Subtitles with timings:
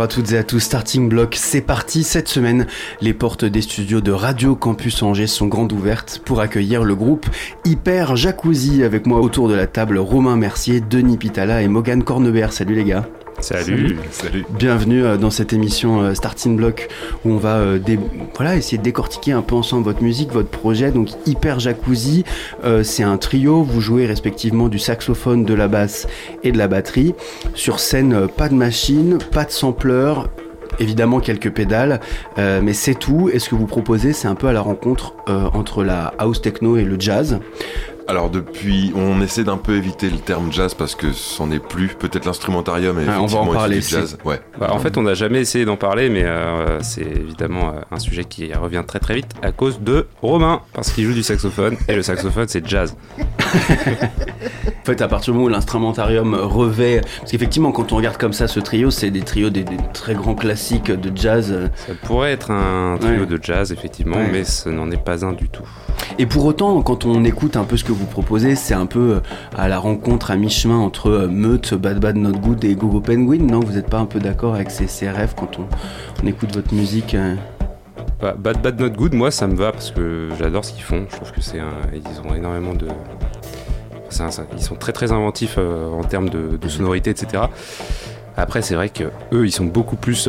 [0.00, 2.04] Bonjour à toutes et à tous, Starting Block, c'est parti.
[2.04, 2.66] Cette semaine,
[3.02, 7.26] les portes des studios de Radio Campus Angers sont grandes ouvertes pour accueillir le groupe
[7.66, 8.82] Hyper Jacuzzi.
[8.82, 12.54] Avec moi autour de la table, Romain Mercier, Denis Pitala et Morgan Cornebert.
[12.54, 13.06] Salut les gars.
[13.40, 13.96] Salut.
[14.10, 14.44] Salut.
[14.50, 16.88] Bienvenue euh, dans cette émission euh, Starting Block
[17.24, 17.78] où on va euh,
[18.36, 20.90] voilà, essayer de décortiquer un peu ensemble votre musique, votre projet.
[20.90, 22.24] Donc Hyper Jacuzzi,
[22.82, 23.62] c'est un trio.
[23.62, 26.06] Vous jouez respectivement du saxophone, de la basse
[26.42, 27.14] et de la batterie.
[27.54, 30.28] Sur scène, pas de machine, pas de sampleur,
[30.78, 32.00] évidemment quelques pédales,
[32.36, 33.30] mais c'est tout.
[33.32, 36.76] Et ce que vous proposez, c'est un peu à la rencontre entre la house techno
[36.76, 37.40] et le jazz.
[38.10, 41.94] Alors depuis, on essaie d'un peu éviter le terme jazz parce que c'en est plus.
[41.96, 43.80] Peut-être l'instrumentarium et on va en parler.
[43.80, 44.18] Jazz.
[44.24, 44.40] Ouais.
[44.58, 48.00] Bah, en fait, on n'a jamais essayé d'en parler, mais euh, c'est évidemment euh, un
[48.00, 51.76] sujet qui revient très très vite à cause de Romain, parce qu'il joue du saxophone
[51.86, 52.96] et le saxophone c'est jazz.
[53.38, 58.32] en fait, à partir du moment où l'instrumentarium revêt, parce qu'effectivement, quand on regarde comme
[58.32, 61.70] ça ce trio, c'est des trios des, très grands classiques de jazz.
[61.76, 65.48] Ça pourrait être un trio de jazz effectivement, mais ce n'en est pas un du
[65.48, 65.62] tout.
[66.18, 69.16] Et pour autant, quand on écoute un peu ce que vous proposez, c'est un peu
[69.16, 69.20] euh,
[69.56, 73.44] à la rencontre à mi-chemin entre euh, Meute, Bad Bad Not Good et Gogo Penguin,
[73.44, 73.60] non?
[73.60, 77.34] Vous n'êtes pas un peu d'accord avec ces, CRF quand on, écoute votre musique euh?
[78.20, 81.06] bah, Bad Bad Not Good, moi ça me va parce que j'adore ce qu'ils font.
[81.10, 81.58] Je trouve que c'est
[81.92, 82.88] ils ont énormément de,
[84.56, 87.44] ils sont très très inventifs en termes de, sonorité, etc.
[88.36, 90.28] Après, c'est vrai que eux, ils sont beaucoup plus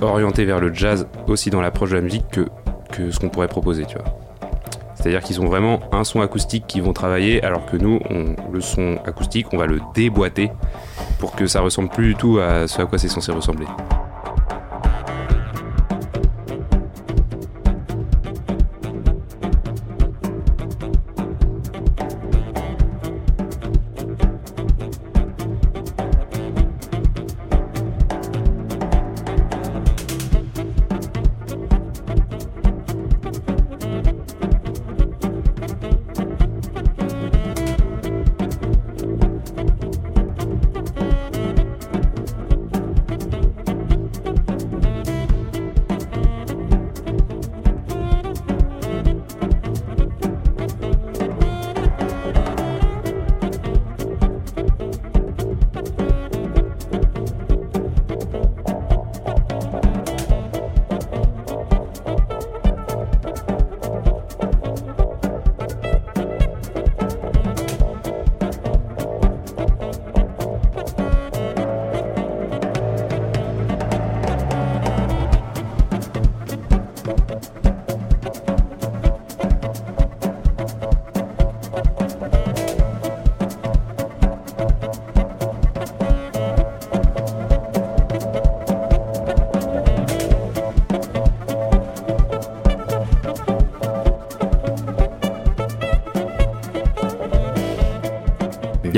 [0.00, 2.46] orientés vers le jazz aussi dans l'approche de la musique que,
[2.90, 4.21] que ce qu'on pourrait proposer, tu vois.
[5.02, 7.98] C'est-à-dire qu'ils ont vraiment un son acoustique qui vont travailler, alors que nous,
[8.52, 10.52] le son acoustique, on va le déboîter
[11.18, 13.66] pour que ça ressemble plus du tout à ce à quoi c'est censé ressembler.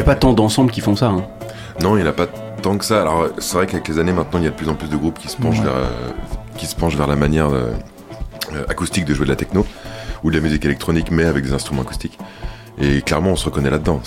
[0.04, 1.08] Pas tant d'ensembles qui font ça.
[1.08, 1.24] Hein.
[1.80, 2.26] Non, il n'y en a pas
[2.62, 3.00] tant que ça.
[3.00, 4.96] Alors, c'est vrai qu'avec les années, maintenant, il y a de plus en plus de
[4.96, 6.10] groupes qui se penchent, vers, euh,
[6.56, 7.72] qui se penchent vers la manière euh,
[8.52, 9.66] euh, acoustique de jouer de la techno
[10.22, 12.18] ou de la musique électronique, mais avec des instruments acoustiques.
[12.78, 14.00] Et clairement, on se reconnaît là-dedans.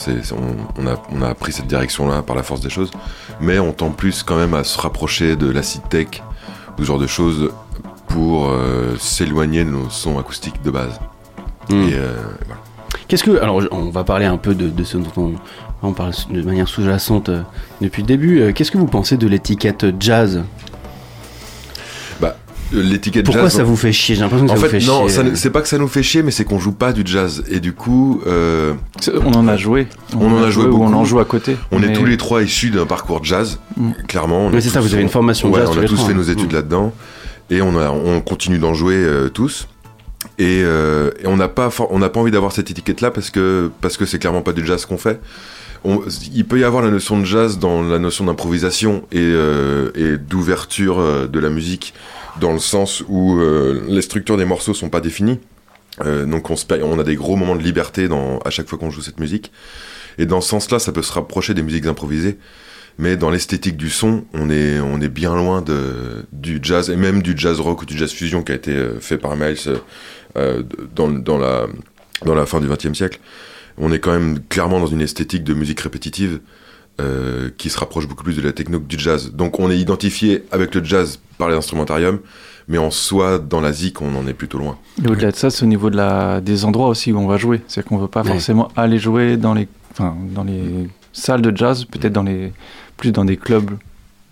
[0.77, 2.91] on, a, on a pris cette direction-là par la force des choses,
[3.39, 6.21] mais on tend plus quand même à se rapprocher de l'acid tech
[6.77, 7.51] ou ce genre de choses
[8.07, 8.51] pour
[8.99, 10.99] s'éloigner de nos sons acoustiques de base.
[11.69, 11.83] Hmm.
[11.83, 11.95] Et
[12.45, 12.61] voilà.
[13.07, 13.39] Qu'est-ce que.
[13.41, 15.33] Alors, on va parler un peu de, de ce dont on,
[15.83, 17.41] on parle de manière sous-jacente euh,
[17.81, 18.41] depuis le début.
[18.41, 20.43] Euh, qu'est-ce que vous pensez de l'étiquette jazz?
[22.19, 22.35] Bah,
[22.71, 24.15] l'étiquette Pourquoi ça vous fait chier?
[24.15, 25.23] J'ai l'impression que ça vous fait non, chier.
[25.23, 27.43] Non, c'est pas que ça nous fait chier, mais c'est qu'on joue pas du jazz.
[27.49, 28.21] Et du coup.
[28.25, 28.73] Euh,
[29.23, 29.87] on en a joué.
[30.19, 30.83] On, en a joué, beaucoup.
[30.83, 31.57] on en joue à côté.
[31.71, 33.91] On est tous les trois issus d'un parcours jazz, mm.
[34.07, 34.49] clairement.
[34.49, 35.69] Mais c'est ça, vous avez une formation jazz.
[35.71, 36.55] On a tous fait nos études mm.
[36.55, 36.93] là-dedans.
[37.49, 39.69] Et on, a, on continue d'en jouer tous.
[40.39, 43.97] Et, et on n'a pas, on n'a pas envie d'avoir cette étiquette-là parce que parce
[43.97, 45.19] que c'est clairement pas du jazz qu'on fait
[46.33, 50.99] il peut y avoir la notion de jazz dans la notion d'improvisation et, euh, d'ouverture
[50.99, 51.93] euh, de la musique,
[52.39, 55.39] dans le sens où euh, les structures des morceaux sont pas définies.
[56.03, 58.07] donc on, a des gros moments de liberté
[58.45, 59.51] à chaque fois qu'on joue cette musique.
[60.19, 62.37] Et dans ce sens-là, ça peut se rapprocher des musiques improvisées.
[62.99, 66.95] Mais dans l'esthétique du son, on est, on est bien loin de, du jazz, et
[66.95, 69.57] même du jazz rock ou du jazz fusion qui a été fait par Miles
[70.95, 71.67] dans, dans, la,
[72.25, 73.19] dans la fin du XXe siècle
[73.77, 76.39] on est quand même clairement dans une esthétique de musique répétitive
[76.99, 79.31] euh, qui se rapproche beaucoup plus de la techno que du jazz.
[79.33, 82.19] Donc on est identifié avec le jazz par l'instrumentarium,
[82.67, 84.77] mais en soi, dans la zik, on en est plutôt loin.
[85.03, 87.37] Et au-delà de ça, c'est au niveau de la, des endroits aussi où on va
[87.37, 87.61] jouer.
[87.67, 89.67] C'est-à-dire qu'on ne veut pas forcément aller jouer dans les,
[89.99, 92.51] dans les salles de jazz, peut-être dans les,
[92.97, 93.77] plus dans des clubs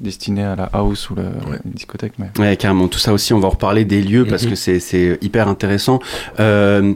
[0.01, 1.23] destiné à la house ou la,
[1.63, 2.13] discothèque.
[2.19, 2.29] Mais...
[2.37, 2.87] Ouais, carrément.
[2.87, 4.49] Tout ça aussi, on va en reparler des lieux parce mhm.
[4.49, 5.99] que c'est hyper intéressant.
[6.39, 6.93] Euh,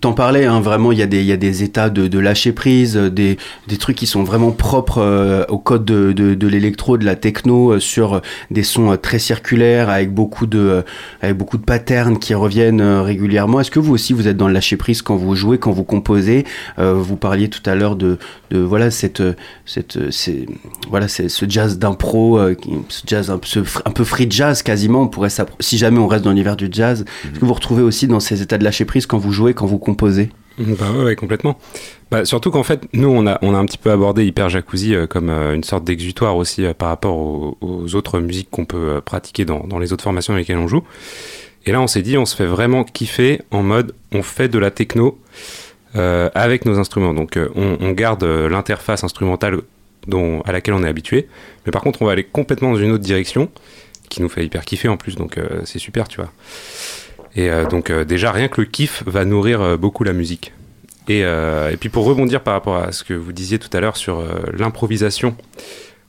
[0.00, 2.52] T'en parlais, hein, vraiment, il y, a des, y a des états de, de lâcher
[2.52, 6.98] prise, des, des, trucs qui sont vraiment propres euh, au code de, de, de l'électro,
[6.98, 8.20] de la techno, euh, sur
[8.50, 10.84] des sons euh, très circulaires, avec beaucoup de,
[11.22, 13.60] avec beaucoup de patterns qui reviennent régulièrement.
[13.60, 15.84] Est-ce que vous aussi, vous êtes dans le lâcher prise quand vous jouez, quand vous
[15.84, 16.44] composez?
[16.78, 18.18] Vous parliez tout à l'heure de,
[18.50, 19.22] de voilà, cette,
[19.64, 19.98] cette,
[20.90, 22.56] voilà, ce jazz d'impro euh,
[23.06, 25.02] jazz un peu, un peu, free jazz quasiment.
[25.02, 25.30] On pourrait
[25.60, 27.48] si jamais on reste dans l'univers du jazz, est-ce que mhm.
[27.48, 30.30] vous retrouvez aussi dans ces états de lâcher prise quand vous jouez, quand vous composez?
[30.58, 31.56] Bah ouais, complètement.
[32.10, 34.94] Bah, surtout qu'en fait, nous, on a, on a un petit peu abordé Hyper Jacuzzi
[34.94, 39.44] euh, comme euh, une sorte d'exutoire aussi par rapport aux, autres musiques qu'on peut pratiquer
[39.44, 40.82] dans, dans, les autres formations avec lesquelles on joue.
[41.64, 44.58] Et là, on s'est dit, on se fait vraiment kiffer en mode, on fait de
[44.58, 45.18] la techno
[45.94, 47.12] avec nos instruments.
[47.12, 49.62] Donc, on, on garde l'interface instrumentale
[50.44, 51.28] à laquelle on est habitué.
[51.66, 53.50] Mais par contre, on va aller complètement dans une autre direction
[54.08, 56.32] qui nous fait hyper kiffer en plus, donc euh, c'est super, tu vois.
[57.36, 60.52] Et euh, donc euh, déjà, rien que le kiff va nourrir beaucoup la musique.
[61.08, 63.96] Et, et, puis pour rebondir par rapport à ce que vous disiez tout à l'heure
[63.96, 64.22] sur
[64.52, 65.34] l'improvisation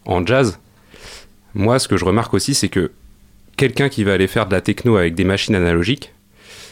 [0.06, 0.60] en jazz,
[1.54, 2.92] moi ce que je remarque aussi c'est que
[3.56, 6.12] quelqu'un qui va aller faire de la techno avec des machines analogiques,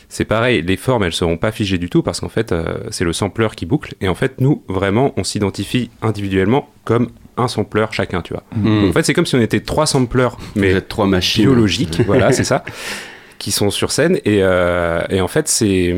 [0.09, 2.53] c'est pareil, les formes elles seront pas figées du tout parce qu'en fait
[2.91, 7.47] c'est le sampler qui boucle et en fait nous vraiment on s'identifie individuellement comme un
[7.47, 8.43] sampler chacun, tu vois.
[8.55, 8.89] Hmm.
[8.89, 12.43] en fait, c'est comme si on était trois sampleurs, mais trois machines biologiques, voilà, c'est
[12.43, 12.63] ça,
[13.37, 14.17] qui sont sur scène.
[14.25, 15.95] Et, euh, et en fait, c'est,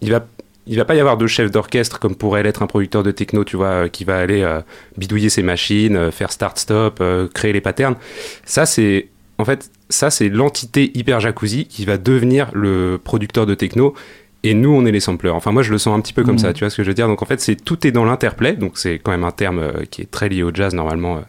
[0.00, 0.26] il va,
[0.66, 3.44] il va pas y avoir de chef d'orchestre comme pourrait l'être un producteur de techno,
[3.44, 4.60] tu vois, qui va aller euh,
[4.96, 7.02] bidouiller ses machines, euh, faire start-stop,
[7.34, 7.96] créer les patterns.
[8.44, 9.08] Ça, c'est,
[9.38, 13.94] en fait, ça, c'est l'entité hyper jacuzzi qui va devenir le producteur de techno
[14.44, 15.34] et nous on est les sampleurs.
[15.34, 16.40] Enfin moi je le sens un petit peu comme mm.
[16.40, 17.08] ça, tu vois ce que je veux dire.
[17.08, 19.84] Donc en fait c'est tout est dans l'interplay, donc c'est quand même un terme euh,
[19.90, 21.16] qui est très lié au jazz normalement.
[21.16, 21.20] Euh,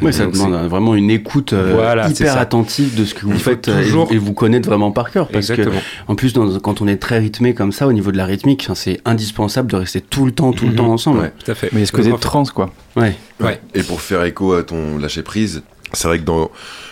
[0.00, 4.18] oui, ça demande vraiment une écoute euh, hyper attentive de ce que vous faites et,
[4.18, 5.26] vous connaître vraiment par cœur.
[5.26, 5.62] Parce que,
[6.06, 9.00] en plus, quand on est très rythmé comme ça, au niveau de la rythmique, c'est
[9.04, 10.76] indispensable de rester tout le temps, tout le mm-hmm.
[10.76, 11.32] temps ensemble.
[11.44, 11.70] tout à fait.
[11.72, 12.70] Mais est-ce que c'est trans, quoi.
[12.94, 13.16] Ouais.
[13.40, 13.60] ouais.
[13.74, 16.50] Et pour faire écho à ton lâcher prise, c'est vrai que dans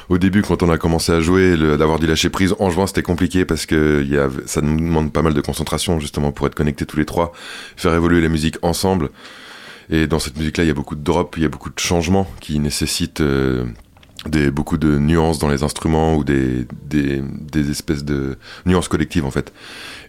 [0.09, 3.03] au début, quand on a commencé à jouer, d'avoir du lâcher prise en jouant, c'était
[3.03, 6.55] compliqué parce que y a, ça nous demande pas mal de concentration justement pour être
[6.55, 7.33] connectés tous les trois,
[7.77, 9.11] faire évoluer la musique ensemble.
[9.91, 11.79] Et dans cette musique-là, il y a beaucoup de drops, il y a beaucoup de
[11.79, 13.65] changements qui nécessitent euh,
[14.29, 17.23] des, beaucoup de nuances dans les instruments ou des, des,
[17.53, 18.37] des espèces de
[18.67, 19.53] nuances collectives en fait.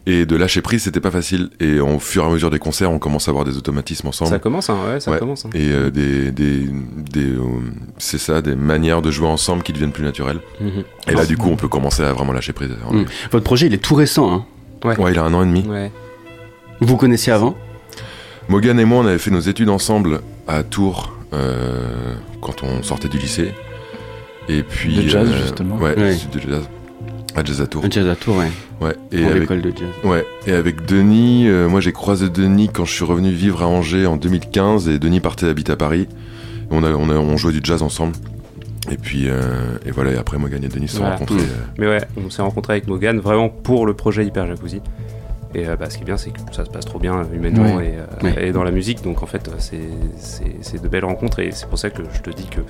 [0.05, 1.49] Et de lâcher prise, c'était pas facile.
[1.59, 4.31] Et au fur et à mesure des concerts, on commence à avoir des automatismes ensemble.
[4.31, 5.45] Ça commence, hein, ouais, ça commence.
[5.45, 5.49] Hein.
[5.53, 6.67] Et euh, des, des,
[7.11, 7.41] des euh,
[7.97, 10.39] c'est ça, des manières de jouer ensemble qui deviennent plus naturelles.
[10.61, 10.83] Mhm.
[11.07, 12.71] Et là, du coup, on peut commencer à vraiment lâcher prise.
[12.91, 13.05] Mhm.
[13.31, 14.31] Votre projet, il est tout récent.
[14.33, 14.45] Hein.
[14.83, 14.95] Ouais.
[15.11, 15.65] il a un an et demi.
[16.79, 17.57] Vous connaissiez avant?
[18.47, 23.09] Mogan et moi, on avait fait nos études ensemble à Tours euh, quand on sortait
[23.09, 23.53] du lycée.
[24.49, 24.95] Et puis.
[24.95, 25.77] De jazz, justement.
[25.77, 26.67] Ouais, de jazz.
[27.35, 27.83] À Jazz à Tours.
[27.89, 28.51] Jazz à Tours, ouais.
[28.81, 28.95] Ouais.
[29.11, 29.87] Et Pour l'école de jazz.
[30.03, 30.25] Ouais.
[30.47, 34.07] Et avec Denis, euh, moi j'ai croisé Denis quand je suis revenu vivre à Angers
[34.07, 36.07] en 2015 et Denis partait habiter à Paris.
[36.71, 38.13] On, a, on, a, on jouait du jazz ensemble.
[38.91, 41.35] Et puis, euh, et voilà, et après Morgan et Denis se sont rencontrés.
[41.35, 41.39] Mmh.
[41.39, 41.65] Euh.
[41.77, 44.81] Mais ouais, on s'est rencontrés avec Morgan vraiment pour le projet Hyper Jacuzzi.
[45.55, 47.95] Et bah, ce qui est bien, c'est que ça se passe trop bien humainement et,
[48.37, 49.01] et, dans la musique.
[49.01, 51.39] Donc en fait, c'est de belles rencontres.
[51.39, 52.61] Et c'est pour ça que je te dis que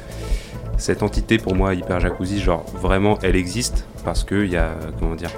[0.77, 3.85] cette entité pour moi hyper jacuzzi genre vraiment elle existe.
[4.05, 5.31] Parce qu'il y a comment dire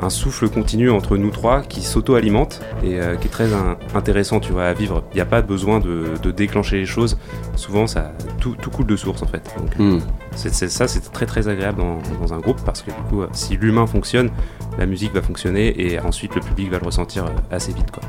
[0.00, 3.48] un souffle continu entre nous trois qui s'auto-alimente et euh, qui est très
[3.94, 5.04] intéressant tu vois à vivre.
[5.12, 7.18] Il n'y a pas besoin de, déclencher les choses.
[7.56, 9.54] Souvent ça tout, coule de source en fait.
[9.58, 10.00] Donc hmm.
[10.34, 13.86] ça c'est très très agréable dans, dans, un groupe parce que du coup si l'humain
[13.86, 14.30] fonctionne
[14.78, 18.02] la musique va fonctionner et ensuite le public va le ressentir euh, assez vite quoi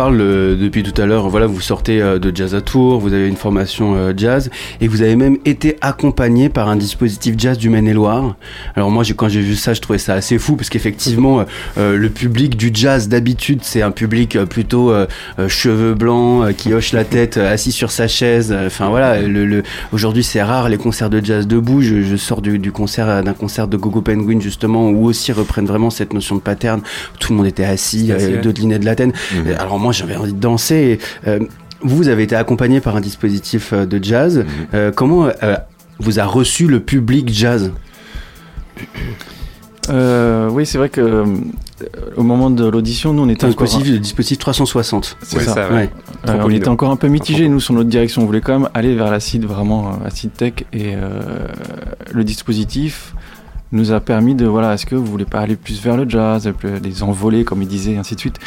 [0.00, 3.12] parle euh, depuis tout à l'heure, voilà, vous sortez euh, de Jazz à Tours, vous
[3.12, 4.48] avez une formation euh, jazz,
[4.80, 8.34] et vous avez même été accompagné par un dispositif jazz du Maine-et-Loire.
[8.76, 11.44] Alors moi, quand j'ai vu ça, je trouvais ça assez fou, parce qu'effectivement,
[11.76, 14.90] le public du jazz d'habitude, c'est un public plutôt
[15.48, 18.56] cheveux blancs, qui hoche la tête, assis sur sa chaise.
[18.66, 21.82] Enfin voilà, le, aujourd'hui c'est rare les concerts de jazz debout.
[21.82, 26.14] Je, sors du, concert d'un concert de Gogo Penguin justement, où aussi reprennent vraiment cette
[26.14, 26.80] notion de pattern.
[27.18, 29.12] Tout le monde était assis, de de la laine.
[29.58, 30.98] Alors moi j'avais envie de danser.
[31.26, 31.40] Euh,
[31.82, 34.38] vous avez été accompagné par un dispositif euh, de jazz.
[34.38, 34.44] Mhm.
[34.74, 35.56] Euh, comment euh,
[35.98, 37.72] vous a reçu le public jazz?
[39.88, 41.24] Euh, oui, c'est vrai que euh,
[42.16, 45.16] au moment de l'audition, nous on était Un encore, dispositif, le dispositif 360.
[45.22, 45.54] c'est Ouais, ça.
[45.54, 45.74] ça, ouais.
[45.74, 45.90] Ouais.
[46.28, 48.22] Euh, on était encore un peu mitigé nous sur notre direction.
[48.22, 51.46] On voulait quand même aller vers l'acide vraiment acide tech et euh,
[52.12, 53.14] le dispositif
[53.72, 56.46] nous a permis de voilà est-ce que vous voulez pas aller plus vers le jazz,
[56.46, 58.38] un les envolées comme il disait ainsi de suite.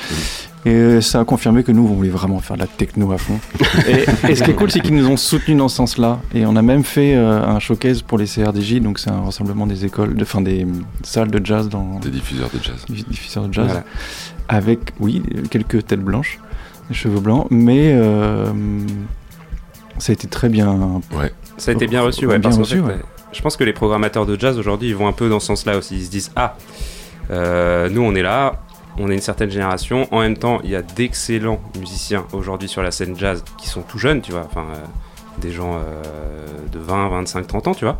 [0.65, 3.37] Et ça a confirmé que nous on voulait vraiment faire de la techno à fond.
[3.87, 6.45] et, et ce qui est cool c'est qu'ils nous ont soutenus dans ce sens-là et
[6.45, 9.83] on a même fait euh, un showcase pour les CRDJ donc c'est un rassemblement des
[9.83, 10.67] écoles, de, enfin des euh,
[11.03, 12.85] salles de jazz dans Des diffuseurs de jazz.
[12.87, 13.83] des diffuseurs de jazz Voilà.
[14.47, 16.39] avec, oui, quelques têtes blanches,
[16.89, 18.45] des cheveux blancs, mais euh,
[19.97, 21.01] ça a été très bien.
[21.57, 22.39] Ça a été bien reçu, ouais.
[22.39, 22.99] Bien parce reçu, fait, ouais.
[23.31, 25.77] Je pense que les programmateurs de jazz aujourd'hui, ils vont un peu dans ce sens-là
[25.77, 25.95] aussi.
[25.97, 26.55] Ils se disent Ah,
[27.31, 28.62] euh, nous on est là,
[28.97, 30.07] on est une certaine génération.
[30.11, 33.81] En même temps, il y a d'excellents musiciens aujourd'hui sur la scène jazz qui sont
[33.81, 34.45] tout jeunes, tu vois.
[34.45, 34.85] Enfin, euh,
[35.39, 37.99] des gens euh, de 20, 25, 30 ans, tu vois.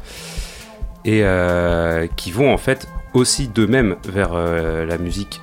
[1.05, 5.39] Et euh, qui vont en fait aussi d'eux-mêmes vers la musique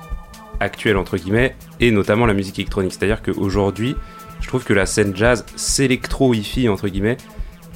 [0.59, 2.93] actuelle, entre guillemets, et notamment la musique électronique.
[2.93, 3.95] C'est-à-dire qu'aujourd'hui,
[4.41, 7.17] je trouve que la scène jazz s'électro-hi-fi, entre guillemets,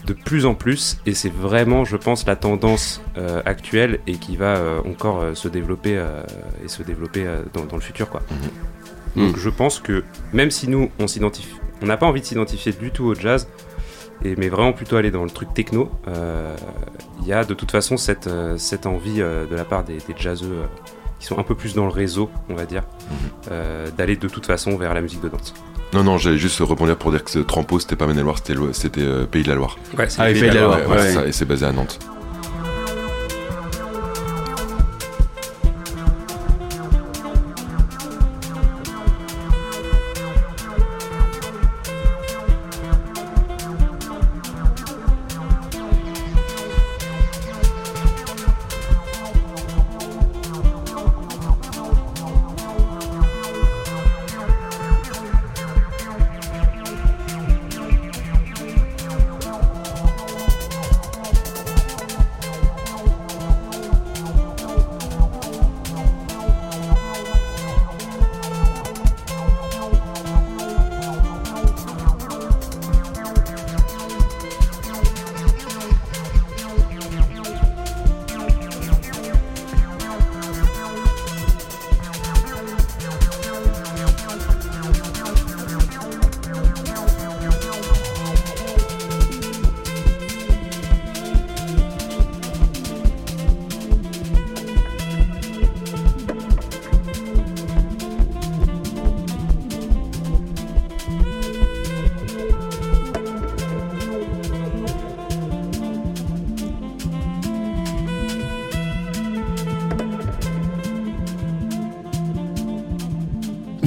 [0.05, 4.37] de plus en plus et c'est vraiment je pense la tendance euh, actuelle et qui
[4.37, 6.03] va euh, encore euh, se développer
[6.63, 8.21] et se développer dans, dans le futur quoi.
[9.15, 9.27] Mhm.
[9.27, 12.71] Donc je pense que même si nous on s'identifie on n'a pas envie de s'identifier
[12.73, 13.47] du tout au jazz
[14.23, 15.89] et, mais vraiment plutôt aller dans le truc techno
[17.21, 20.63] il y a de toute façon cette, cette envie de la part des, des jazzeux
[21.19, 22.83] qui sont un peu plus dans le réseau on va dire
[23.51, 25.53] euh, d'aller de toute façon vers la musique de danse.
[25.93, 28.37] Non, non, j'allais juste rebondir pour dire que ce Trampo, c'était pas Maine-et-Loire,
[28.73, 29.77] c'était euh, Pays de la Loire.
[29.97, 30.79] Ouais, c'est Ah, Pays de la Loire.
[30.89, 31.29] Ouais, ouais.
[31.29, 31.99] et c'est basé à Nantes.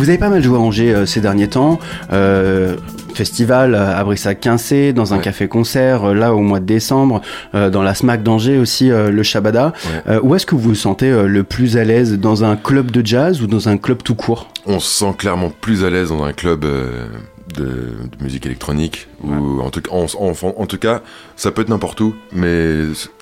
[0.09, 1.79] Vous avez pas mal joué à Angers euh, ces derniers temps.
[2.15, 2.79] Euh,
[3.13, 5.23] festival à Brissac-Quincé, dans un Ouais.
[5.23, 7.21] café-concert, euh, là au mois de décembre,
[7.53, 9.75] dans la SMAC d'Angers aussi, le Shabada.
[10.07, 10.17] Ouais.
[10.23, 13.43] Où est-ce que vous vous sentez le plus à l'aise Dans un club de jazz
[13.43, 14.49] ou dans un club tout court?
[14.65, 19.09] On se sent clairement plus à l'aise dans un club de, de musique électronique.
[19.23, 21.03] Ou en, tout, en, en- en tout cas,
[21.37, 22.77] ça peut être n'importe où, mais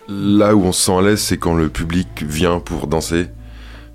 [0.09, 3.27] là où on se sent à l'aise, c'est quand le public vient pour danser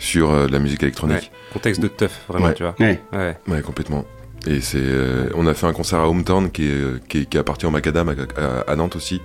[0.02, 1.32] sur euh, de la musique électronique.
[1.54, 2.54] Contexte de teuf vraiment Ouais.
[2.56, 2.76] tu vois.
[2.80, 3.00] Ouais.
[3.14, 3.38] Ouais.
[3.48, 4.04] Ouais, complètement.
[4.48, 7.26] Et c'est, euh, on a fait un concert à Hometown qui, est, euh, qui, est-
[7.26, 9.22] qui appartient au Macadam à, à- à Nantes aussi.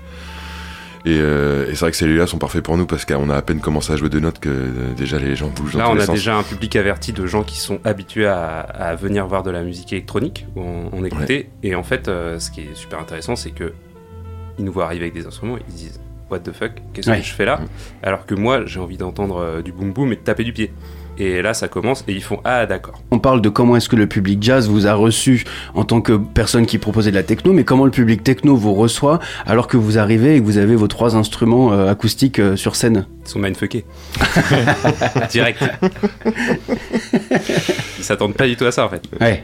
[1.07, 3.37] Et, euh, et c'est vrai que ces lieux-là sont parfaits pour nous parce qu'on a
[3.37, 5.85] à peine commencé à jouer deux notes que euh, déjà les gens bougent dans Là,
[5.87, 6.15] tous on les a sens.
[6.17, 9.63] déjà un public averti de gens qui sont habitués à, à venir voir de la
[9.63, 11.49] musique électronique, où on, on écoutait.
[11.63, 13.73] Et en fait, euh, ce qui est super intéressant, c'est que
[14.59, 17.21] ils nous voient arriver avec des instruments, ils disent What the fuck, qu'est-ce Ouais.
[17.21, 17.61] que je fais là
[18.03, 20.73] Alors que moi, j'ai envie d'entendre euh, du boom boom et de taper du pied.
[21.19, 23.01] Et là, ça commence et ils font Ah, d'accord.
[23.11, 26.13] On parle de comment est-ce que le public jazz vous a reçu en tant que
[26.13, 29.79] personne qui proposait de la techno, mais comment le public techno vous reçoit alors que
[29.79, 33.29] vous arrivez et que vous avez vos trois instruments euh, acoustiques euh, sur scène Ils
[33.31, 33.87] sont mindfuckés.
[35.31, 35.63] Direct.
[37.99, 39.03] ils s'attendent pas du tout à ça en fait.
[39.21, 39.43] Ouais.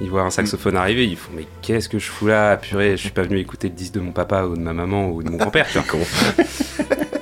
[0.00, 2.56] Ils voient un saxophone arriver, ils font mais qu'est-ce que je fous là?
[2.56, 5.08] Purée, je suis pas venu écouter le disque de mon papa ou de ma maman
[5.10, 5.66] ou de mon grand-père.
[5.68, 6.06] tu vois.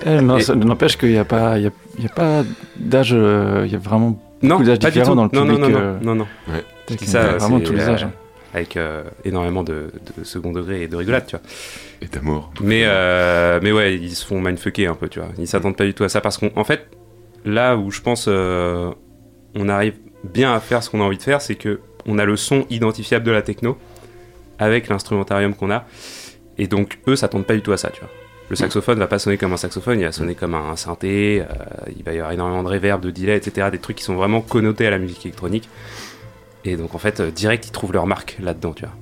[0.07, 2.11] Eh, non, Et- ça n'empêche qu'il n'y a pas, il y a, il y a
[2.11, 2.43] pas
[2.77, 5.71] d'âge, euh, il y a vraiment Non, Beaucoup d'âges différents dans le non, non, public,
[5.75, 6.55] non, euh, non, non, non.
[6.55, 6.65] Ouais.
[6.97, 8.05] dis ça, vraiment tous les euh, âges.
[8.05, 8.13] hein.
[8.55, 11.45] avec euh, énormément de, de second degré et de rigolade, tu vois.
[12.01, 12.51] Et d'amour.
[12.63, 15.29] Mais, euh, mais ouais, ils se font mindfucker un peu, tu vois.
[15.37, 16.89] Ils s'attendent pas du tout à ça parce qu'en fait,
[17.45, 18.91] là où je pense euh,
[19.55, 21.79] on arrive bien à faire ce qu'on a envie de faire, c'est que
[22.11, 23.79] on a le son identifiable de la techno
[24.59, 25.85] avec l'instrumentarium qu'on a.
[26.59, 28.11] Et donc, eux, ça tombe pas du tout à ça, tu vois.
[28.51, 31.55] Le saxophone va pas sonner comme un saxophone, il va sonner comme un synthé, euh,
[31.97, 33.69] il va y avoir énormément de reverb, de delay, etc.
[33.71, 35.69] Des trucs qui sont vraiment connotés à la musique électronique.
[36.65, 38.95] Et donc, en fait, euh, direct, ils trouvent leur marque là-dedans, tu vois.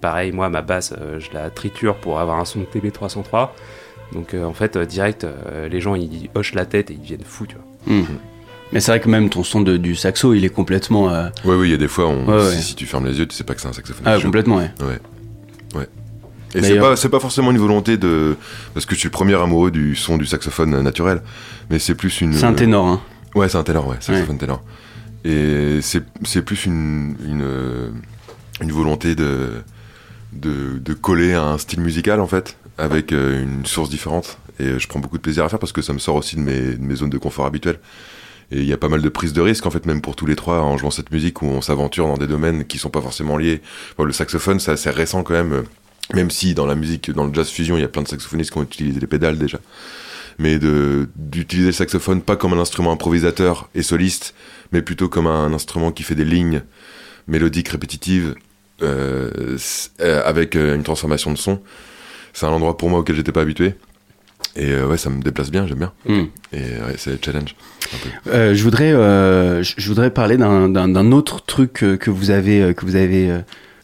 [0.00, 3.50] Pareil, moi, ma basse, euh, je la triture pour avoir un son de TB303.
[4.12, 5.26] Donc, en fait, direct,
[5.68, 7.96] les gens, ils hochent la tête et ils deviennent fous, tu vois.
[7.96, 8.04] Hmm.
[8.72, 11.08] Mais c'est vrai que même ton son de- du saxo, il est complètement.
[11.10, 12.62] euh, Ouais, oui, il y a des fois, on- Ouais, si, ouais.
[12.62, 14.02] si tu fermes les yeux, tu sais pas que c'est un saxophone.
[14.06, 14.70] Ah, complètement, ouais.
[14.80, 14.98] Ouais.
[15.74, 15.88] Ouais.
[16.54, 18.36] Et c'est D'ailleurs- pas, c'est pas forcément une volonté de.
[18.74, 21.22] Parce que je suis le premier amoureux du son du saxophone euh, naturel.
[21.70, 22.32] Mais c'est plus une.
[22.32, 23.00] C'est un ténor, hein.
[23.34, 24.62] Ouais, c'est un ténor, ouais, saxophone ténor.
[25.24, 27.88] Et c'est, c'est plus une, une, euh,
[28.60, 29.50] une volonté de,
[30.32, 34.38] de, de coller à un style musical, en fait, avec euh, une source différente.
[34.60, 36.36] Et euh, je prends beaucoup de plaisir à faire parce que ça me sort aussi
[36.36, 37.78] de mes, de mes zones de confort habituelles.
[38.52, 40.26] Et il y a pas mal de prises de risques, en fait, même pour tous
[40.26, 43.00] les trois, en jouant cette musique où on s'aventure dans des domaines qui sont pas
[43.00, 43.60] forcément liés.
[43.98, 45.62] Le saxophone, c'est assez récent quand même, euh,
[46.14, 48.52] même si dans la musique, dans le jazz fusion, il y a plein de saxophonistes
[48.52, 49.58] qui ont utilisé les pédales déjà.
[50.38, 54.34] Mais d'utiliser le saxophone pas comme un instrument improvisateur et soliste,
[54.70, 56.62] mais plutôt comme un instrument qui fait des lignes
[57.26, 58.34] mélodiques répétitives
[58.82, 59.56] euh,
[60.00, 61.62] euh, avec euh, une transformation de son.
[62.34, 63.74] C'est un endroit pour moi auquel j'étais pas habitué.
[64.56, 65.92] Et euh, ouais, ça me déplace bien, j'aime bien.
[66.08, 66.24] Hmm.
[66.52, 67.54] Et ouais, c'est le challenge.
[67.92, 68.30] un peu.
[68.30, 70.68] Euh, je voudrais, euh, je voudrais parler d'un-
[71.12, 73.38] autre truc que vous avez, que vous avez, euh,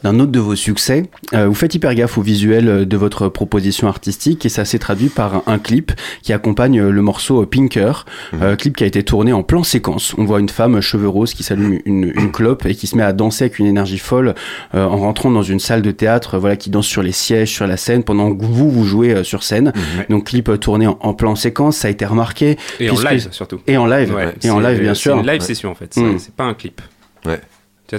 [0.05, 1.05] d'un autre de vos succès.
[1.35, 4.79] Euh, vous faites hyper gaffe au visuel euh, de votre proposition artistique et ça s'est
[4.79, 8.43] traduit par un, clip qui accompagne euh, le morceau Pinker, Mhm.
[8.43, 10.15] euh, clip qui a été tourné en plan séquence.
[10.19, 13.03] On voit une femme cheveux roses qui s'allume une, une clope et qui se met
[13.03, 14.35] à danser avec une énergie folle
[14.75, 17.67] euh, en rentrant dans une salle de théâtre, voilà, qui danse sur les sièges, sur
[17.67, 19.73] la scène pendant que vous vous jouez euh, sur scène.
[20.11, 23.61] Donc clip tourné en, en plan séquence, ça a été remarqué Et en live, surtout.
[23.67, 25.15] et en live, Ouais, et en c'est- live bien C'est sûr.
[25.17, 25.47] une live Ouais.
[25.47, 26.81] session en fait, c'est c'est pas un clip.
[27.25, 27.41] Ouais.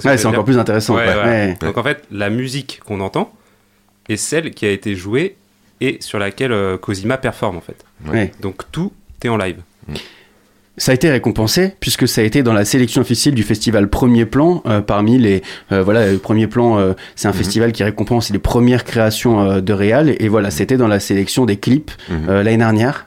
[0.00, 0.96] vois Ouais, c'est encore plus intéressant.
[0.96, 1.14] Ouais, ouais.
[1.24, 1.56] Ouais.
[1.60, 3.32] Donc en fait, la musique qu'on entend
[4.08, 5.36] est celle qui a été jouée
[5.80, 7.84] et sur laquelle euh, Cosima performe en fait.
[8.06, 8.32] Ouais.
[8.40, 9.56] Donc tout est en live.
[10.76, 14.26] Ça a été récompensé puisque ça a été dans la sélection officielle du festival Premier
[14.26, 17.36] Plan euh, parmi les euh, voilà le Premier Plan euh, c'est un Mhm.
[17.36, 20.98] festival qui récompense les premières créations euh, de réal et, et voilà c'était dans la
[20.98, 22.28] sélection des clips Mhm.
[22.28, 23.06] euh, l'année dernière.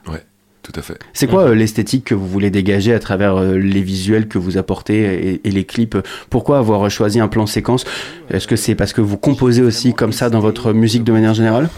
[0.70, 0.98] Tout à fait.
[1.14, 4.58] C'est quoi euh, l'esthétique que vous voulez dégager à travers euh, les visuels que vous
[4.58, 5.96] apportez et, et les clips?
[6.28, 7.86] Pourquoi avoir choisi un plan séquence?
[8.28, 11.32] Est-ce que c'est parce que vous composez aussi comme ça dans votre musique de manière
[11.32, 11.70] générale?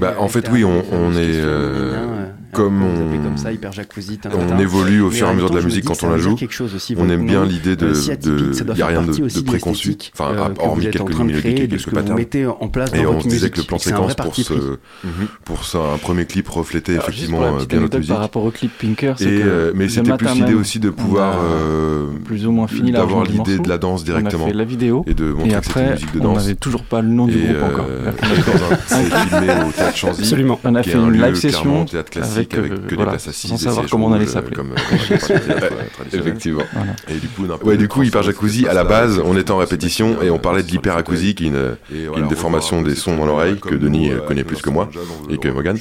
[0.00, 4.30] Bah, en fait, oui, on- on est, euh, comme on- comme ça, hyper jacuzzi, tin,
[4.30, 4.58] tin, On tin.
[4.58, 6.34] évolue au fur et à mesure de la musique quand on la joue.
[6.34, 7.86] quelque chose aussi, On aime bien l'idée de.
[7.88, 9.96] Euh, si atypique, ça de doit y a faire rien de, préconçu.
[10.14, 12.16] Enfin, euh, que hormis quelques mélodies quelques patterns.
[12.16, 14.78] mettez en place dans Et on disait que le plan séquence pour, ce,
[15.44, 18.12] pour ça, un premier clip reflétait effectivement euh, bien notre musique.
[18.12, 18.70] par rapport au clip
[19.42, 23.24] euh, mais c'était plus l'idée aussi de on pouvoir euh, plus ou moins fini d'avoir
[23.24, 25.04] l'idée de la danse On directement fait la vidéo.
[25.06, 26.36] et de montrer Et que c'était une après, musique de on danse.
[26.38, 27.86] n'avait toujours pas le nom du groupe encore.
[27.88, 30.20] On C'est filmé au théâtre Chanzy.
[30.22, 30.60] Absolument.
[30.64, 32.10] On a fait une live session théâtre
[32.46, 34.56] classique avec, avec, que des places assises sans savoir comment on allait s'appeler.
[36.12, 36.62] Effectivement.
[36.72, 36.92] Voilà.
[37.08, 40.22] Et du coup, ouais, du coup, Hyper Jacuzzi, à la base, on était en répétition
[40.22, 41.76] et on parlait de l'hyperacousie, qui est une,
[42.16, 44.88] une déformation des sons dans l'oreille que Denis euh, connaît plus que moi
[45.30, 45.76] et que Morgan.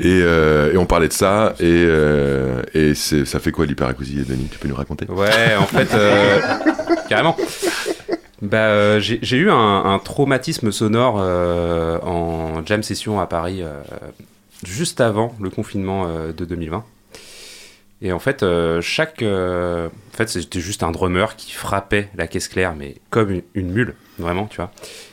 [0.00, 4.48] Et, euh, et on parlait de ça, et, euh, et ça fait quoi l'hyperacousie, Denis?
[4.50, 5.06] Tu peux nous raconter?
[5.08, 6.40] Ouais, en fait, euh,
[7.08, 7.36] carrément.
[8.42, 13.62] Bah, euh, j'ai j'ai eu un, un traumatisme sonore euh, en jam session à Paris
[13.62, 13.80] euh,
[14.66, 16.84] juste avant le confinement euh, de 2020.
[18.02, 22.26] Et en fait, euh, chaque, euh, en fait, c'était juste un drummer qui frappait la
[22.26, 24.72] caisse claire, mais comme une, mule, vraiment, tu vois.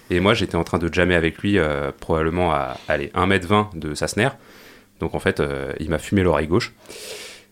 [0.10, 1.58] Et moi, j'étais en train de jammer avec lui,
[2.02, 4.36] probablement à, allez, 1m20 de sa snare.
[5.00, 5.42] Donc en fait,
[5.80, 6.74] il m'a fumé l'oreille gauche.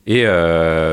[0.08, 0.26] Et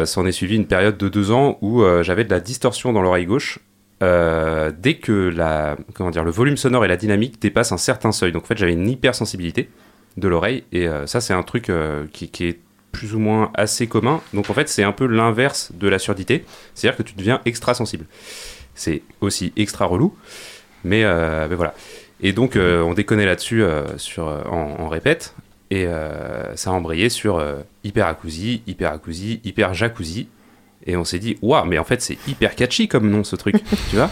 [0.05, 3.27] s'en est suivi une période de deux ans où j'avais de la distorsion dans l'oreille
[3.27, 3.59] gauche
[4.01, 8.31] dès que la, comment dire, le volume sonore et la dynamique dépassent un certain seuil.
[8.31, 9.69] Donc en fait, j'avais une hypersensibilité
[10.16, 12.59] de l'oreille et euh, ça, c'est un truc euh, qui, qui est
[12.96, 14.22] plus ou moins assez commun.
[14.33, 17.74] Donc en fait, c'est un peu l'inverse de la surdité, c'est-à-dire que tu deviens extra
[17.74, 18.07] sensible.
[18.74, 20.16] C'est aussi extra relou,
[20.83, 21.74] mais, euh, mais voilà.
[22.22, 25.35] Et donc euh, on déconnait là-dessus euh, sur en, en répète
[25.70, 25.87] et
[26.55, 27.44] ça a embrayé sur
[27.83, 30.29] hyper acousie, hyper acousie, hyper jacuzzi.
[30.87, 33.57] Et on s'est dit, waouh, mais en fait, c'est hyper catchy comme nom ce truc,
[33.90, 34.09] tu vois?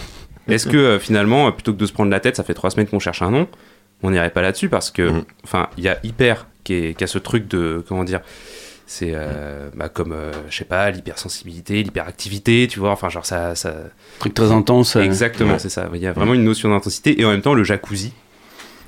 [0.48, 2.98] Est-ce que finalement, plutôt que de se prendre la tête, ça fait trois semaines qu'on
[2.98, 3.46] cherche un nom,
[4.02, 5.24] on n'irait pas là-dessus parce que, Mhm.
[5.44, 8.20] enfin, il y a hyper qui, est- qui a ce truc de, comment dire,
[8.86, 13.54] c'est euh, bah, comme, euh, je sais pas, l'hypersensibilité, l'hyperactivité, tu vois, enfin, genre ça.
[13.54, 13.74] ça...
[14.18, 14.96] Truc très intense.
[14.96, 15.58] euh, Exactement, ouais.
[15.58, 15.88] c'est ça.
[15.94, 18.12] Il y a vraiment une notion d'intensité et en même temps, le jacuzzi,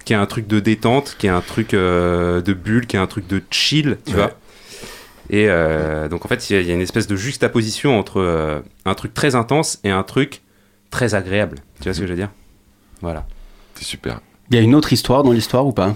[0.04, 2.98] qui est un truc de détente, qui est un truc euh, de bulle, qui est
[3.00, 4.16] un truc de chill, tu Ouais.
[4.18, 4.32] vois.
[5.30, 5.48] Et
[6.08, 9.34] donc en fait, il y, y a une espèce de juxtaposition entre un truc très
[9.34, 10.42] intense et un truc
[10.90, 11.58] très agréable.
[11.80, 12.30] Tu vois ce que je veux dire?
[13.02, 13.26] Voilà.
[13.74, 14.20] C'est super.
[14.50, 15.94] Il y a une autre histoire dans l'histoire ou pas?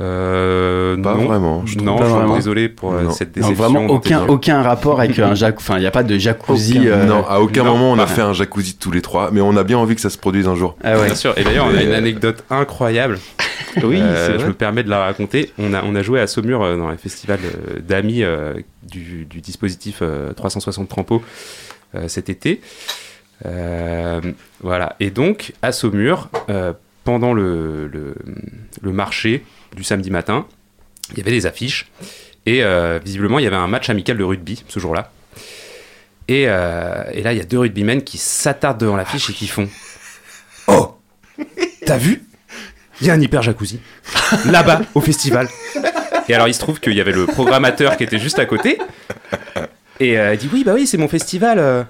[0.00, 1.26] Euh, Pas non.
[1.26, 2.34] vraiment, je non, Pas je suis vraiment.
[2.36, 3.10] désolé pour euh, Non.
[3.10, 3.54] cette Non, déception.
[3.70, 5.62] Vraiment aucun, aucun rapport avec un jacuzzi.
[5.70, 6.78] Enfin, il n'y a pas de jacuzzi.
[6.78, 6.86] Aucun.
[6.88, 9.42] euh, Non, à aucun non, moment on a fait un jacuzzi tous les trois, mais
[9.42, 10.74] on a bien envie que ça se produise un jour.
[10.82, 11.04] Ah ouais.
[11.06, 11.34] Bien sûr.
[11.36, 13.18] Et d'ailleurs, on a une anecdote incroyable.
[13.84, 15.52] Oui, Euh, je me permets de la raconter.
[15.56, 19.26] On a, on a joué à Saumur euh, dans un festival euh, d'amis euh, du,
[19.26, 21.22] du dispositif euh, 360 Trampo
[21.94, 22.60] euh, cet été.
[23.46, 24.20] Euh,
[24.60, 24.96] voilà.
[24.98, 26.72] Et donc, à Saumur, euh,
[27.04, 29.44] pendant le, le, marché
[29.76, 30.46] du samedi matin,
[31.12, 31.90] il y avait des affiches.
[32.46, 35.10] Et euh, visiblement, il y avait un match amical de rugby ce jour-là.
[36.28, 39.48] Et, euh, et là, il y a deux rugbymen qui s'attardent devant l'affiche et qui
[39.48, 39.68] font
[40.66, 40.96] Oh
[41.86, 42.22] T'as vu?
[43.00, 43.80] Il y a un hyper jacuzzi.
[44.46, 45.48] Là-bas, au festival.
[46.28, 48.78] Et alors, il se trouve qu'il y avait le programmateur qui était juste à côté.
[49.98, 51.86] Et euh, il dit Oui, bah oui, c'est mon festival.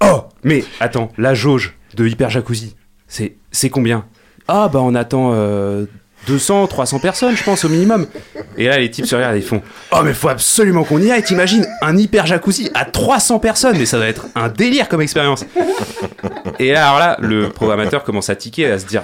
[0.00, 2.74] Oh Mais attends, la jauge de hyper jacuzzi,
[3.06, 4.06] c'est combien?
[4.48, 5.86] Ah, bah on attend euh,
[6.26, 8.06] 200, 300 personnes, je pense, au minimum.
[8.56, 11.10] Et là, les types se regardent et ils font Oh, mais faut absolument qu'on y
[11.10, 11.66] aille, t'imagines?
[11.82, 15.44] Un hyper jacuzzi à 300 personnes, mais ça doit être un délire comme expérience.
[16.58, 19.02] Et là, alors là, le programmateur commence à tiquer, à se dire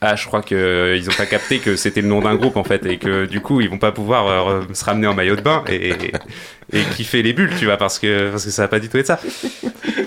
[0.00, 2.86] Ah, je crois qu'ils ont pas capté que c'était le nom d'un groupe en fait,
[2.86, 5.64] et que du coup, ils vont pas pouvoir euh, se ramener en maillot de bain
[5.68, 5.92] et,
[6.72, 8.96] et kiffer les bulles, tu vois, parce que, parce que ça va pas du tout
[8.96, 9.18] être ça.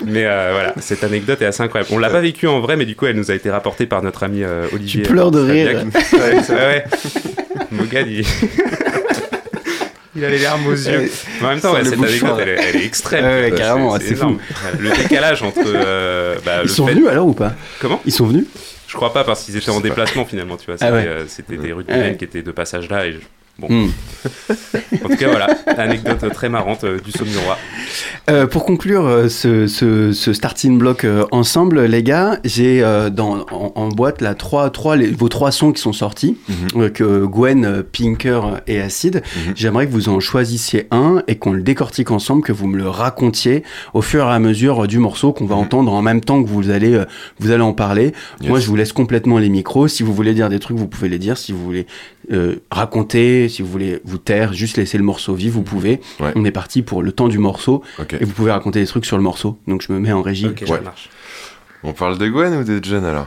[0.06, 1.90] Mais euh, voilà, cette anecdote est assez incroyable.
[1.92, 4.02] On l'a pas vécue en vrai, mais du coup, elle nous a été rapportée par
[4.02, 5.02] notre ami euh, Olivier.
[5.02, 5.84] Tu pleures de rire.
[6.14, 6.84] Ouais, ouais, ouais.
[7.70, 8.24] Morgane, il...
[10.16, 11.10] il a les larmes aux yeux.
[11.40, 13.24] Mais en même temps, ouais, cette anecdote, elle, est- elle est extrême.
[13.24, 14.38] Ouais, ouais, carrément, c'est énorme.
[14.78, 15.58] Le décalage entre.
[15.66, 17.52] euh, bah, Ils le sont fait- venus alors ou pas?
[17.80, 18.00] Comment?
[18.06, 18.44] Ils sont venus?
[18.92, 19.88] Je crois pas parce qu'ils étaient en pas.
[19.88, 20.76] déplacement finalement, tu vois.
[20.80, 21.06] Ah ouais.
[21.06, 22.16] euh, c'était des rugbymen Ouais.
[22.16, 23.06] qui étaient de passage là.
[23.06, 23.18] Et je-
[23.58, 23.88] Bon, Hmm.
[25.04, 27.58] en tout cas, voilà, anecdote très marrante euh, du Saumurois.
[28.30, 32.80] Euh, pour conclure euh, ce, ce, ce starting block ensemble, les gars, j'ai
[33.12, 36.36] dans en, en boîte là trois, trois les- vos trois sons qui sont sortis,
[36.74, 36.90] Mhm.
[36.90, 39.16] que Gwen, Pinker et Acid.
[39.46, 39.52] Mhm.
[39.54, 42.88] J'aimerais que vous en choisissiez un et qu'on le décortique ensemble, que vous me le
[42.88, 45.62] racontiez au fur et à mesure du morceau qu'on va Mhm.
[45.62, 47.02] entendre en même temps que vous allez
[47.38, 48.12] vous allez en parler.
[48.40, 48.48] Yes.
[48.48, 49.88] Moi, je vous laisse complètement les micros.
[49.88, 51.36] Si vous voulez dire des trucs, vous pouvez les dire.
[51.36, 51.86] Si vous voulez
[52.30, 56.00] euh, raconter, si vous voulez vous taire, juste laisser le morceau vivre, vous pouvez.
[56.20, 56.32] Ouais.
[56.36, 57.82] On est parti pour le temps du morceau
[58.20, 59.58] et vous pouvez raconter des trucs sur le morceau.
[59.66, 60.46] Donc je me mets en régie.
[60.46, 60.76] Ok, Ouais.
[60.76, 61.08] ça marche.
[61.82, 63.26] On parle de Gwen ou de John alors?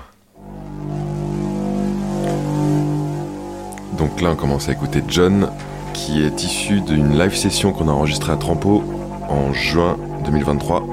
[3.97, 5.49] Donc là, on commence à écouter John,
[5.93, 8.83] qui est issu d'une live session qu'on a enregistrée à Trampo
[9.29, 10.85] en juin 2023,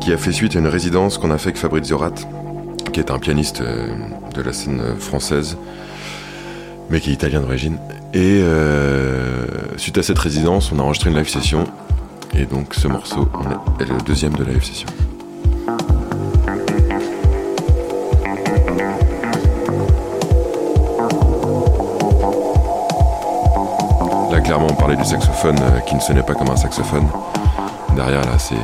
[0.00, 2.14] qui a fait suite à une résidence qu'on a fait avec Fabrizio Rat,
[2.92, 3.88] qui est un pianiste euh,
[4.34, 5.56] de la scène française,
[6.90, 7.78] mais qui est italien d'origine.
[8.14, 9.46] Et euh,
[9.76, 11.64] suite à cette résidence, on a enregistré une live session,
[12.34, 13.28] et donc ce morceau
[13.80, 14.88] est le deuxième de la live session.
[24.30, 27.06] Là, clairement, on parlait du saxophone euh, qui ne sonnait pas comme un saxophone.
[27.94, 28.54] Derrière, là, c'est.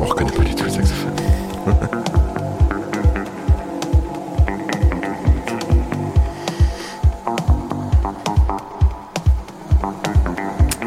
[0.00, 1.14] On reconnaît pas du tout le saxophone.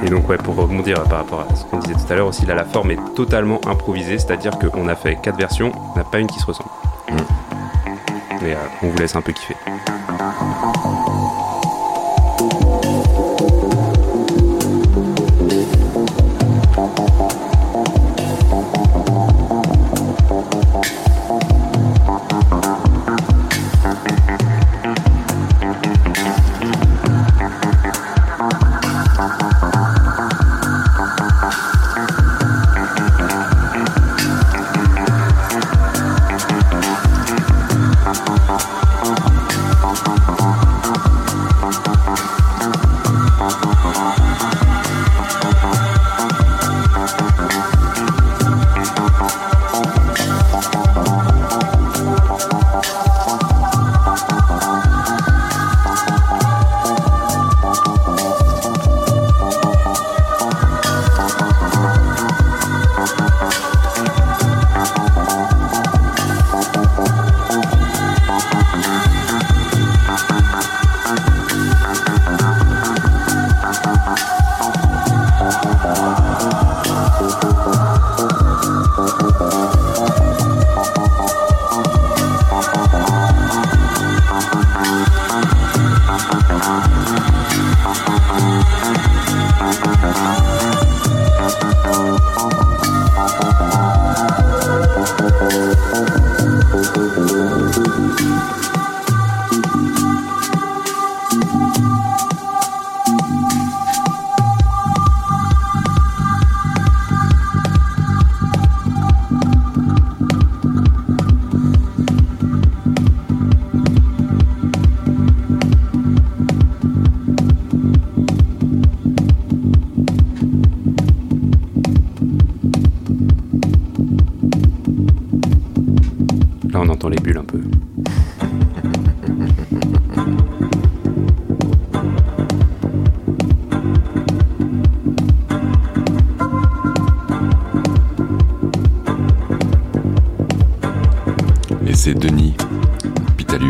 [0.08, 2.46] Et donc, ouais, pour rebondir par rapport à ce qu'on disait tout à l'heure aussi,
[2.46, 6.20] là, la forme est totalement improvisée, c'est-à-dire qu'on a fait quatre versions, on n'a pas
[6.20, 6.70] une qui se ressemble.
[7.12, 7.16] Mm.
[8.42, 9.58] Mais euh, on vous laisse un peu kiffer.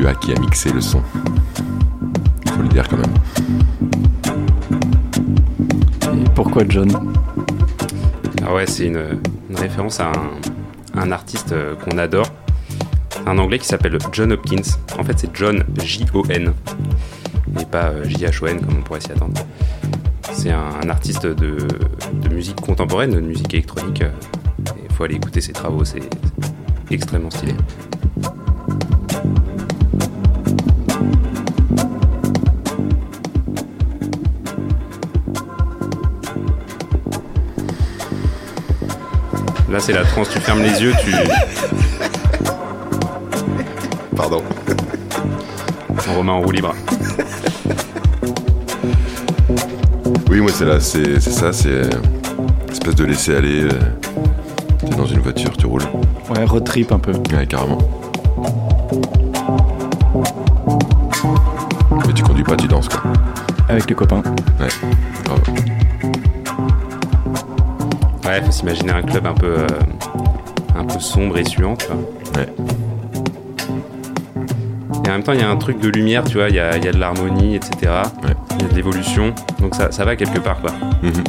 [0.08, 1.02] Lua qui a mixé le son.
[2.48, 3.13] Faut le dire quand même.
[6.17, 6.89] Et pourquoi John?
[8.46, 10.32] Ah ouais, c'est une, une référence à un,
[11.02, 12.28] un artiste euh, qu'on adore.
[13.26, 14.78] Un anglais qui s'appelle John Hopkins.
[14.98, 16.54] En fait, c'est John J-O-N.
[17.60, 19.41] Et pas euh, J-H-O-N comme on pourrait s'y attendre.
[20.32, 21.58] C'est un, un artiste de,
[22.13, 24.04] de musique contemporaine, de musique électronique.
[24.89, 26.02] Il faut aller écouter ses travaux, c'est
[26.91, 27.54] extrêmement stylé.
[39.78, 40.28] Là, c'est la transe.
[40.32, 41.12] Tu fermes les yeux, tu.
[44.16, 44.42] Pardon.
[46.16, 46.74] Romain en roue libre.
[50.32, 51.90] Oui, moi c'est là, c'est c'est ça, c'est euh,
[52.72, 53.66] espèce de laisser aller.
[53.66, 53.70] euh,
[54.80, 55.84] T'es dans une voiture, tu roules.
[56.36, 57.12] Ouais, road trip un peu.
[57.36, 57.78] Ouais, carrément.
[62.08, 63.04] Mais tu conduis pas, tu danses quoi.
[63.70, 64.24] Avec les copains.
[64.60, 64.70] Ouais,
[65.24, 65.42] grave.
[68.28, 69.68] Ouais, faut s'imaginer un club un peu, euh,
[70.76, 71.96] un peu sombre et suant, tu vois.
[72.36, 72.50] Ouais.
[75.06, 76.60] Et en même temps, il y a un truc de lumière, tu vois, il y
[76.60, 77.94] a, y a de l'harmonie, etc.
[78.24, 78.36] Ouais.
[78.56, 80.72] Il y a de l'évolution, donc ça, ça va quelque part, quoi.
[81.02, 81.24] Mhm.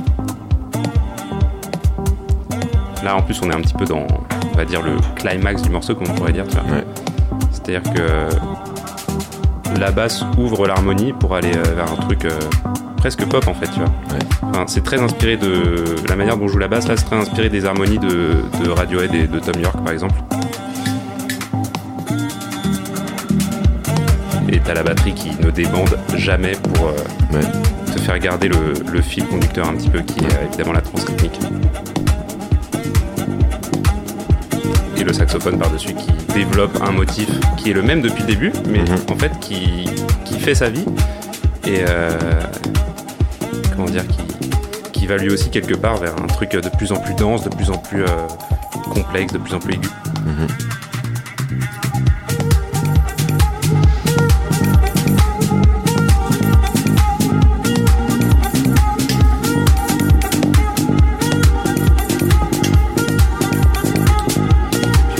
[3.04, 4.04] Là, en plus, on est un petit peu dans,
[4.52, 6.64] on va dire, le climax du morceau, comme on pourrait dire, tu vois.
[6.64, 6.84] Ouais.
[7.52, 8.28] C'est-à-dire que
[9.78, 12.30] la basse ouvre l'harmonie pour aller euh, vers un truc euh,
[12.98, 13.88] presque pop, en fait, tu vois.
[14.10, 14.18] Ouais.
[14.42, 17.48] Enfin, c'est très inspiré de la manière dont joue la basse, là, c'est très inspiré
[17.48, 20.14] des harmonies de, de Radiohead et de Tom York, par exemple.
[24.50, 26.92] Et t'as la batterie qui ne débande jamais pour euh,
[27.34, 27.44] Ouais.
[27.94, 31.04] te faire garder le, le fil conducteur un petit peu, qui est évidemment la trance
[31.04, 31.38] rythmique.
[34.96, 38.52] Et le saxophone par-dessus qui développe un motif qui est le même depuis le début,
[38.68, 38.96] mais Mhm.
[39.12, 39.84] en fait qui,
[40.24, 40.84] qui fait sa vie.
[41.66, 42.10] Et euh,
[43.78, 44.18] comment dire, qui,
[44.90, 47.48] qui va lui aussi quelque part vers un truc de plus en plus dense, de
[47.48, 48.06] plus en plus euh,
[48.92, 49.88] complexe, de plus en plus aigu.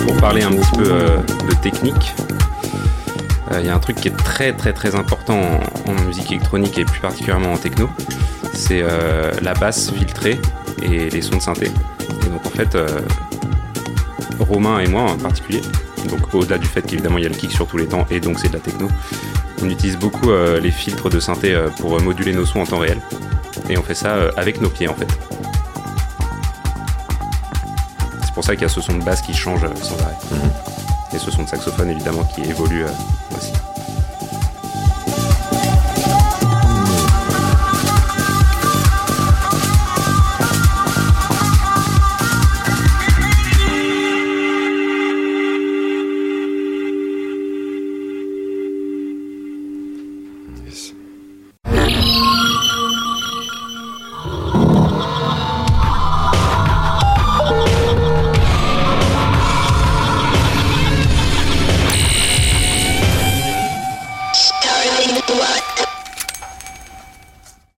[0.05, 1.18] Pour parler un petit peu euh,
[1.49, 2.12] de technique,
[3.53, 5.40] euh, il y a un truc qui est très très très important
[5.87, 7.88] en musique électronique et plus particulièrement en techno,
[8.59, 10.38] c'est euh, la basse filtrée
[10.83, 11.71] et les sons de synthé.
[12.27, 13.01] Et donc en fait, euh,
[14.40, 15.62] Romain et moi en particulier,
[16.09, 18.21] donc au-delà du fait qu'évidemment il y a le kick sur tous les temps et
[18.21, 18.88] donc c'est de la techno,
[19.62, 22.99] on utilise beaucoup euh, les filtres de synthé pour moduler nos sons en temps réel.
[23.68, 25.09] Et on fait ça avec nos pieds en fait.
[28.25, 30.16] C'est pour ça qu'il y a ce son de basse qui change sans arrêt.
[31.14, 32.85] Et ce son de saxophone évidemment qui évolue
[33.37, 33.53] aussi.